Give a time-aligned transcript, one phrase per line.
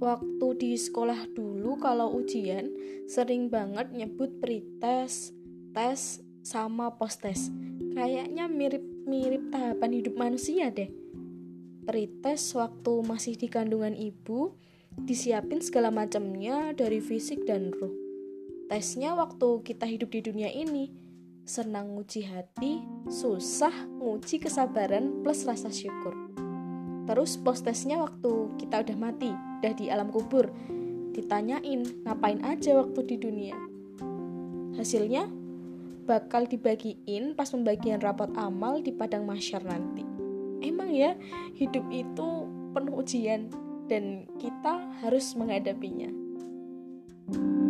[0.00, 2.72] waktu di sekolah dulu kalau ujian
[3.04, 5.36] sering banget nyebut pretest,
[5.76, 7.52] tes, sama postes.
[7.92, 10.88] Kayaknya mirip-mirip tahapan hidup manusia deh.
[11.84, 14.54] Pretest waktu masih di kandungan ibu,
[14.94, 17.92] disiapin segala macamnya dari fisik dan roh.
[18.70, 20.94] Tesnya waktu kita hidup di dunia ini,
[21.42, 22.78] senang nguji hati,
[23.10, 26.29] susah nguji kesabaran plus rasa syukur.
[27.08, 29.32] Terus postesnya waktu kita udah mati,
[29.62, 30.48] udah di alam kubur,
[31.16, 33.56] ditanyain ngapain aja waktu di dunia.
[34.76, 35.28] Hasilnya
[36.08, 40.02] bakal dibagiin pas pembagian rapot amal di padang masyar nanti.
[40.60, 41.16] Emang ya,
[41.56, 42.28] hidup itu
[42.76, 43.48] penuh ujian
[43.90, 46.10] dan kita harus menghadapinya.
[47.30, 47.69] thank you